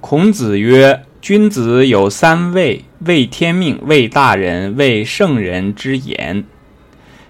[0.00, 6.44] 孔子曰：“君子有三畏：畏天命，畏大人，畏圣人之言。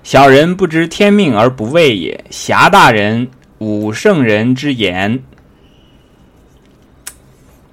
[0.02, 3.28] 小人不知天命而不畏也，侠大人，
[3.60, 5.22] 侮圣人之言。”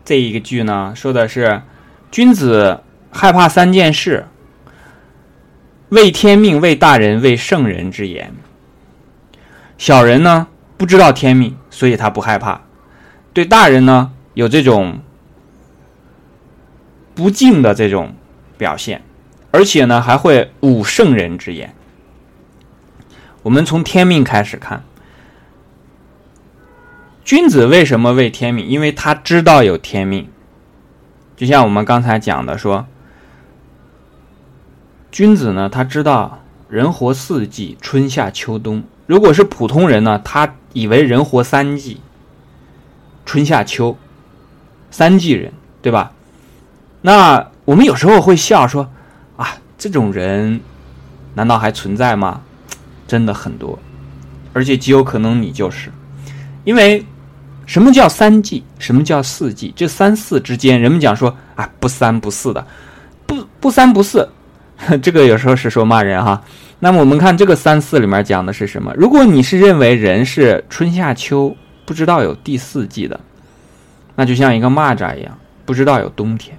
[0.06, 1.62] 这一个句呢，说的是
[2.10, 2.80] 君子
[3.12, 4.28] 害怕三件事：
[5.90, 8.34] 畏天命，畏大人，畏圣人之言。
[9.78, 12.62] 小人呢，不知道天命，所以他不害怕；
[13.34, 15.00] 对大人呢，有这种
[17.16, 18.14] 不敬的这种
[18.58, 19.02] 表现，
[19.50, 21.74] 而且呢，还会侮圣人之言。
[23.42, 24.84] 我们从天命开始看。
[27.24, 28.68] 君子为什么畏天命？
[28.68, 30.30] 因为他知道有天命。
[31.36, 32.86] 就像我们刚才讲的，说
[35.12, 38.84] 君子呢，他知道人活四季，春夏秋冬。
[39.08, 42.02] 如果是普通人呢，他以为人活三季，
[43.26, 43.98] 春夏秋，
[44.98, 46.10] 三季人，对吧？
[47.02, 48.90] 那我们有时候会笑说
[49.36, 50.58] 啊，这种人
[51.34, 52.40] 难道还存在吗？
[53.06, 53.78] 真的很多，
[54.54, 55.92] 而且极有可能你就是，
[56.64, 57.04] 因为。
[57.68, 58.64] 什么叫三季？
[58.78, 59.74] 什么叫四季？
[59.76, 62.64] 这三四之间，人们讲说啊，不三不四的，
[63.26, 64.30] 不不三不四，
[65.02, 66.40] 这个有时候是说骂人哈。
[66.78, 68.94] 那么我们看这个三四里面讲的是什么？
[68.96, 71.58] 如果你是认为人是春夏秋
[71.88, 73.20] 不知道有第四季的，
[74.16, 76.58] 那就像一个蚂蚱一样，不知道有冬天。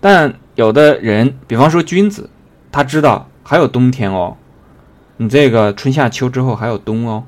[0.00, 2.28] 但有的人，比方说君子，
[2.70, 4.36] 他知道还有冬天哦，
[5.16, 7.24] 你这个春夏秋之后还有冬哦。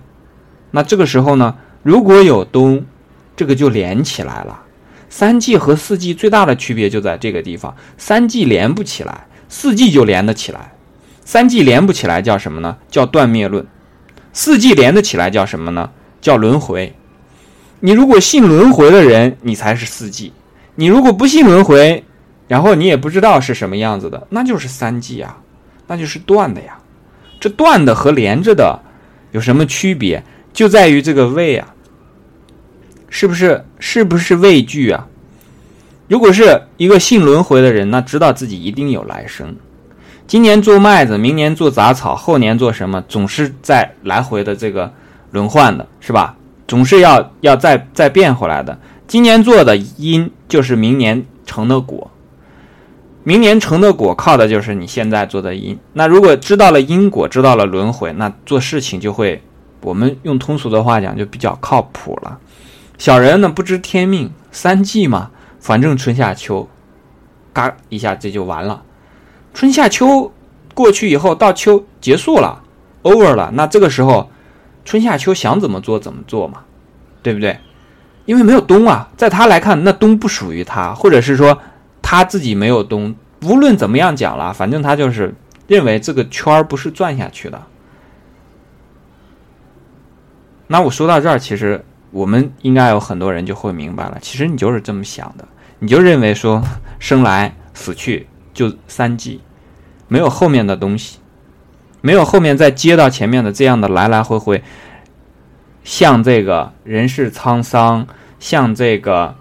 [0.72, 2.84] 那这个时候呢，如果有冬，
[3.36, 4.62] 这个就连起来了，
[5.08, 10.72] 三季和四季最大的区别就在这个地方，三季连不起来，四季就连得起来。
[11.24, 12.76] 三季连不起来叫什么呢？
[12.90, 13.66] 叫断灭论。
[14.32, 15.90] 四季连得起来叫什么呢？
[16.20, 16.94] 叫轮回。
[17.80, 20.33] 你如果信轮回的人，你才是四季；
[20.75, 22.05] 你如果不信轮回，
[22.48, 25.39] 然后你也不知道是什么样子的，那就是三季啊，
[25.86, 26.78] 那就是断的呀。
[27.39, 28.80] 这断的和连着的
[29.33, 30.23] 有什么区别？
[30.52, 31.68] 就在于这个位啊。
[33.11, 35.07] 是不是是不是畏惧啊？
[36.08, 39.55] 如果是一个信轮回的人，那知道自己一定有来生。
[40.27, 44.92] 今年做麦子，明年做杂草，后年做什么，总是在来回的这个
[45.30, 46.34] 轮换的，是吧？
[46.67, 48.79] 总是要要再再变回来的。
[49.07, 52.11] 今年做的因，就是明年成的果。
[53.23, 55.79] 明年成的果，靠的就是你现在做的因。
[55.95, 59.42] 那如果知道了因果，知道了轮回，那做事情就会，
[59.80, 62.39] 我们用通俗的话讲，就比较靠谱了。
[62.98, 66.69] 小人呢不知天命，三季嘛，反正春夏秋，
[67.52, 68.83] 嘎一下这就完了。
[69.55, 70.33] 春夏秋
[70.75, 72.63] 过去以后，到秋结束了
[73.05, 73.51] ，over 了。
[73.55, 74.31] 那这个时候，
[74.84, 76.61] 春夏秋想怎么做怎么做嘛，
[77.22, 77.58] 对不对？
[78.27, 81.58] 因为没有冬啊，在他来看，那冬不属于他，或者是说
[82.02, 83.14] 他自己没有冬。
[83.42, 85.34] 无论怎么样讲了，反正他就是
[85.67, 87.62] 认为这个圈儿不是转下去的。
[90.67, 91.84] 那我说到这儿，其实。
[92.11, 95.45] 我们应该有很多人就会明白了，其实你就是这么想的，
[95.80, 96.62] 你就认为说
[97.01, 99.40] 生来死去就三季，
[100.06, 101.18] 没有后面的东西，
[102.04, 104.62] 没有后面再接到前面的这样的来来回回，
[105.84, 108.06] 像这个人世沧桑，
[108.38, 109.34] 像这个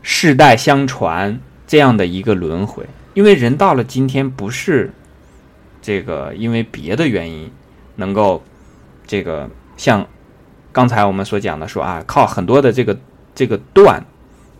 [0.00, 4.92] 世代相传这样的一个轮回，因为人到了今天不是
[5.82, 7.50] 这个因为别的原因
[7.96, 8.44] 能够
[9.04, 10.06] 这个像。
[10.70, 12.96] 刚才我们所讲的说啊，靠很多的这个
[13.34, 14.00] 这个断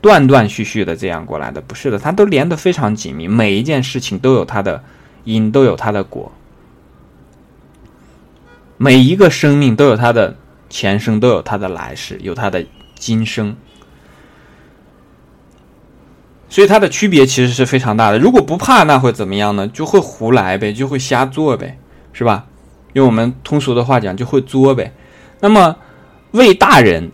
[0.01, 4.83] 断断续续的这样过来的，不是的，它都连得非常紧密，每一件事情都有它的
[5.23, 6.33] 因，都有它的果，
[8.79, 10.37] 每一个生命都有它的
[10.71, 13.55] 前生，都有它的来世，有它的今生，
[16.49, 18.19] 所以它的区别其实是非常大的。
[18.19, 19.69] 如果不怕，那会怎么样呢？
[19.69, 21.79] 就会胡来呗，就会瞎做呗，
[22.15, 22.47] 是吧？
[22.95, 24.95] 用我们通俗的话讲，就会作呗。
[25.41, 25.77] 那么。
[26.33, 27.11] 魏大人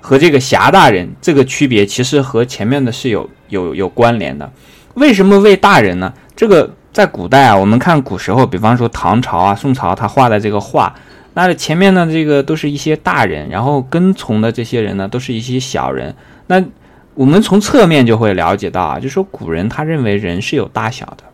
[0.00, 4.52] 和这个侠大人这个区别，其实和前面的是有有有关联的。
[4.94, 6.12] 为什么魏大人呢？
[6.34, 10.94] 这个在古代啊，我们看古时候，比方说唐朝啊、宋朝，他画的这个画，
[11.34, 16.14] 那前面呢，这个都是一些大人，然后跟从的这些人呢，都是一些小人。
[16.46, 16.64] 那
[17.12, 21.24] 我们从侧面就会了解到啊，就说古人他认为人是有大小的。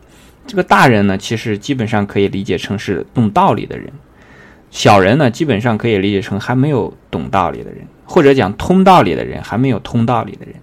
[0.48, 3.88] 这个大人呢，其实基本上可以理解成是懂道理的人。
[4.72, 10.56] 小人呢，基本上可以理解成还没有懂道理的人，或者讲通道理的人，还没有通道理的人。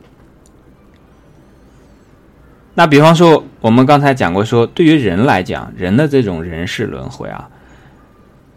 [2.75, 7.49] 那比方说，我们刚才讲过，说对于人来讲，人的这种人事轮回啊，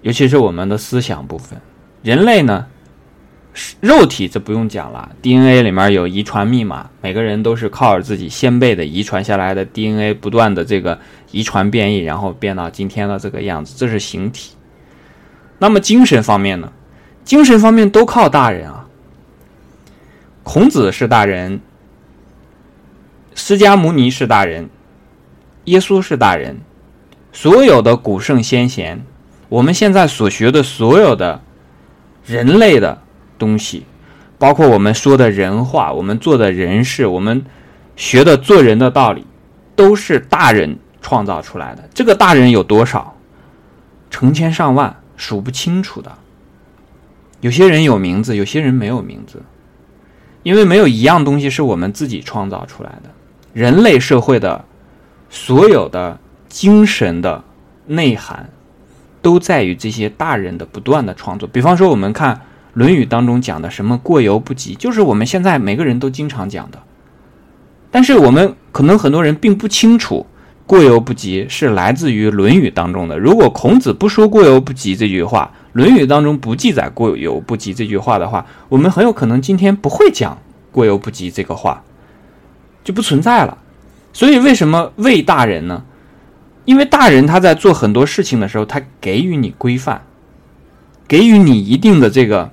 [0.03, 1.61] 尤其是我们的思想部分，
[2.03, 2.67] 人类呢，
[3.81, 10.99] 肉体这不用讲了，DNA 里面有遗传密码，每个人都是靠着自己先辈的遗传下来的 DNA 不断的这个
[11.33, 14.53] 遗传变异，然后变到今天的这个样子，这是形体。
[15.59, 16.73] 那么精神方面呢？
[17.25, 18.87] 精神方面都靠大人啊。
[20.43, 21.61] 孔子是大人，
[23.35, 24.69] 释迦牟尼是大人，
[25.65, 26.59] 耶稣是大人，
[27.33, 29.05] 所有的古圣先贤，
[29.49, 31.43] 我们现在所学的所有的
[32.25, 33.03] 人类的。
[33.39, 33.85] 东西，
[34.39, 37.45] 包括我们说的人话，我们做的人事，我们
[37.97, 39.27] 学的做人的道理，
[39.75, 41.83] 都是大人创造出来的。
[41.93, 43.17] 这个大人有多少？
[44.11, 46.13] 成千上万，数不清楚的。
[47.41, 49.43] 有些人有名字，有些人没有名字，
[50.45, 53.11] 因为没有一样东西是我们自己创造出来的。
[53.53, 54.65] 人类社会的
[55.31, 56.19] 所有的
[56.49, 57.45] 精神的
[57.87, 58.51] 内涵，
[59.21, 61.49] 都在于这些大人的不断的创作。
[61.53, 62.41] 比方说，我们看。
[62.75, 66.79] 《论语》当中讲的什么“过犹不及”，就是我们现在每个人都经常讲的。
[67.91, 70.25] 但是我们可能很多人并不清楚
[70.67, 73.19] ，“过犹不及”是来自于《论语》当中的。
[73.19, 80.39] 如果孔子不说“过犹不及”这句话，《论语》当中不记载“过犹不及”这句话的话，我们很有可能今天不会讲
[80.73, 81.85] “过犹不及”这个话，
[82.85, 83.59] 就不存在了。
[84.13, 85.85] 所以，为什么为大人呢？
[86.65, 90.03] 因为大人他在做很多事情的时候，他给予你规范，
[91.07, 92.51] 给予你一定的这个。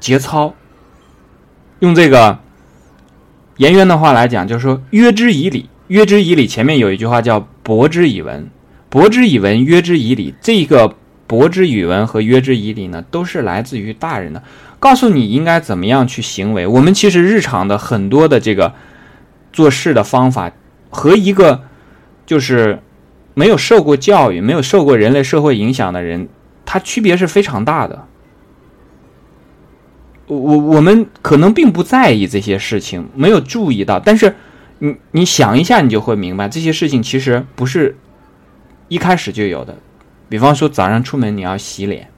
[0.00, 0.52] 节操，
[1.78, 2.40] 用这个
[3.58, 5.70] 颜渊的话来讲，就是说“约之以礼”。
[5.86, 8.50] 约之以礼前面有一句话叫“博之以文
[8.90, 10.34] ”，“博之以文”，约之以礼。
[10.40, 10.96] 这个
[11.28, 14.42] “博之以文”和“约之以礼”呢，都是来自于大人的，
[14.80, 16.66] 告诉你应该怎么样去行为。
[16.66, 18.74] 我们其实日常的很多的这个
[19.52, 20.50] 做事的方法，
[20.90, 21.62] 和一个
[22.24, 22.80] 就是
[23.34, 26.28] 没有受过教育、没有受过人类社会影响的人，
[26.64, 28.06] 他区别是非常大的。
[30.26, 34.00] 我我们可能并不在意这些事情，没有注意到。
[34.00, 34.34] 但是，
[34.78, 37.96] 你你想一下，你就会明白，这些事情其实不是
[38.88, 39.76] 一开始就有的。
[40.30, 42.08] 比方说，早上出门你要洗脸，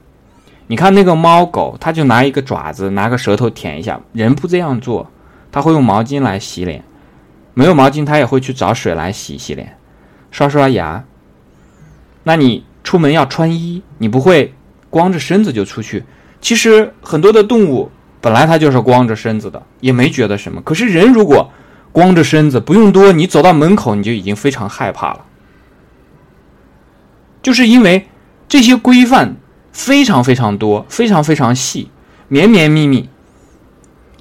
[0.67, 3.99] 你看那个猫狗，它就拿一个爪子，拿个舌头舔一下。
[4.13, 5.11] 人不这样做，
[5.51, 6.83] 他会用毛巾来洗脸。
[7.55, 9.79] 没有毛巾，他也会去找水来洗洗脸，
[10.29, 11.03] 刷刷牙。
[12.21, 14.53] 那你出门要穿衣，你不会
[14.91, 16.03] 光着身子就出去。
[16.39, 17.89] 其实很多的动物。
[18.21, 20.59] 本来它就是光着身子的，也没觉得什么。
[20.63, 21.51] 可是人如果
[21.91, 25.25] 光着身子，不用多，你走到门口你就已经非常害怕了。
[27.43, 28.07] 就是因为
[28.47, 29.35] 这些规范
[29.71, 31.91] 非常非常多，非常非常细，
[32.27, 33.09] 绵绵密密，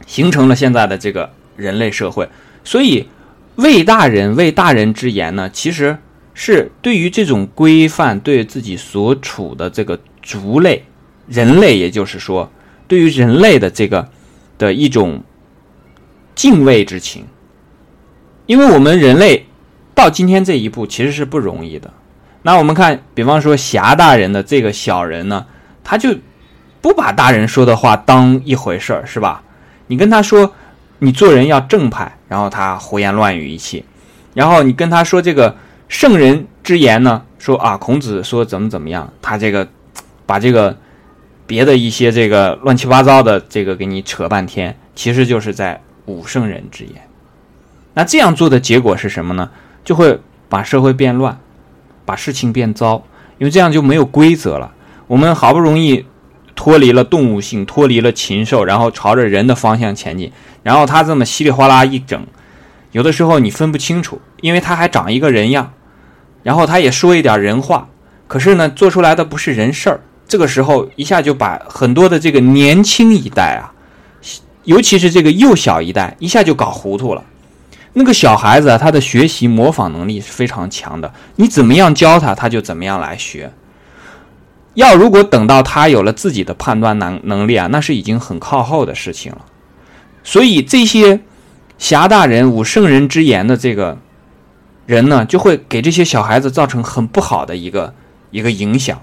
[0.04, 2.28] 形成了现在的这个人类社会。
[2.62, 3.08] 所以，
[3.56, 5.98] 为大人为大人之言呢，其实
[6.34, 10.84] 是对于这种规范，对自己所处的这个族类，
[11.26, 12.50] 人类，也就是说。
[12.86, 14.10] 对于人类的这个
[14.58, 15.22] 的一种
[16.34, 17.24] 敬畏之情，
[18.44, 19.46] 因为我们人类
[19.94, 21.90] 到今天这一步其实是不容易的。
[22.42, 25.46] 那我们看，比方说侠大人的这个小人呢，
[25.82, 26.14] 他就
[26.82, 29.42] 不把大人说的话当一回事儿，是吧？
[29.86, 30.52] 你跟他说
[31.04, 33.84] 你做人要正派，然后他胡言乱语一气；
[34.34, 35.54] 然后你跟他说这个
[35.88, 39.68] 圣人之言呢，说啊孔子说怎么怎么样，他这个
[40.26, 40.76] 把这个。
[41.46, 46.94] 别的一些这个乱七八糟的这个给你扯半天，其实就是在武圣人之言。
[47.92, 49.50] 那这样做的结果是什么呢？
[49.84, 50.18] 就会
[50.48, 51.38] 把社会变乱，
[52.06, 53.02] 把事情变糟，
[53.36, 54.72] 因为这样就没有规则了。
[55.06, 56.06] 我们好不容易
[56.54, 60.32] 脱离了动物性，脱离了禽兽，然后朝着人的方向前进，
[60.64, 62.26] 然后他这么稀里哗啦一整，
[62.90, 65.72] 有的时候你分不清楚，因为他还长一个人样，
[66.42, 67.88] 然后他也说一点人话，
[68.26, 70.00] 可是呢，做出来的不是人事儿。
[70.26, 73.70] 这个时候一下就把很多的这个年轻一代啊，
[74.64, 77.22] 尤其是这个幼小一代，一下就搞糊涂了。
[77.92, 83.52] 那个小孩子啊，他的学习模仿能力是非常强的，你怎么样教他，他就怎么样来学。
[84.72, 89.42] 要如果等到他有了自己的判断能能力啊，那是已经很靠后的事情了。
[90.24, 91.20] 所以这些
[91.78, 93.98] 侠大人、武圣人之言的这个
[94.86, 97.94] 人呢，就会给这些小孩子造成很不好的一个
[98.30, 99.00] 一个影响。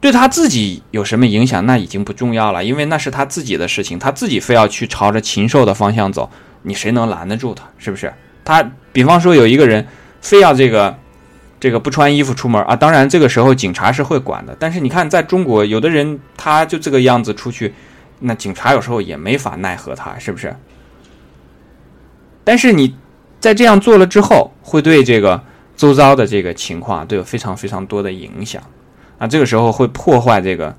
[0.00, 6.28] 对他自己有什么影响，那已经不重要了，因为那是他自己的事情，他自己非要去朝着禽兽的方向走，
[6.62, 7.64] 你谁能拦得住他？
[7.78, 8.12] 是不是？
[8.44, 9.86] 他比方说有一个人
[10.20, 10.98] 非要这个
[11.60, 17.72] 这个不穿衣服出门啊，当然这个时候警察是会管的，但是你看在中国，有的人他就这个样子出去，
[18.22, 20.54] 那警察有时候也没法奈何他，是不是？
[22.44, 22.96] 但是你
[23.40, 25.42] 在这样做了之后，会对这个
[25.76, 28.62] 周遭的这个情况都有非常非常多的影响。
[29.18, 30.76] 啊这个时候会破坏这个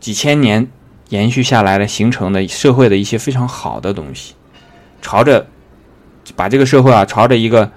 [0.00, 0.68] 几千年
[1.10, 4.34] 延续下来的形成的社会的一些非常好的东西，
[5.00, 5.46] 朝着
[6.34, 7.70] 把这个社会啊朝着一个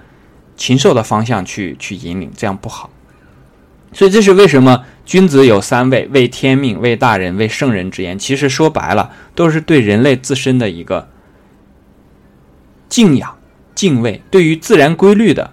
[0.56, 2.90] 禽兽的方向去去引领，这样不好。
[3.92, 8.18] 所以这是为什么君子有三畏：畏天命、畏大人、畏圣人之言。
[8.18, 11.08] 其实说白了，都是对人类自身的一个
[12.90, 13.38] 敬仰、
[13.74, 15.50] 敬畏，对于自然规律的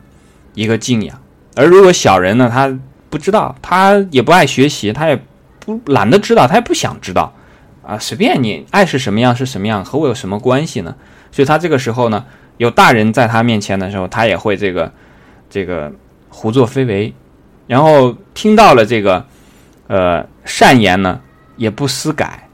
[0.56, 1.22] 一个敬仰。
[1.56, 2.78] 而如果小人呢，他
[3.10, 5.18] 不知道，他也不爱学习，他也
[5.62, 7.34] 不懒得知道，他也不想知道，
[7.82, 10.94] 啊，随便你爱是什么样是什么样，和我有什么关系呢？
[11.32, 12.26] 所以他这个时候呢，
[12.58, 14.92] 有大人在他面前的时候，他也会这个
[15.50, 15.94] 这个
[16.28, 17.14] 胡作非为。
[17.68, 19.26] 然后听到了这个，
[19.88, 21.22] 呃，善言呢，
[21.58, 22.50] 也不思改，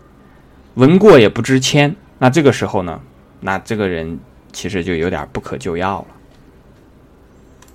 [0.76, 1.96] 闻过也不知谦。
[2.20, 3.00] 那这个时候呢，
[3.40, 4.20] 那这个人
[4.52, 6.08] 其实就有点不可救药了。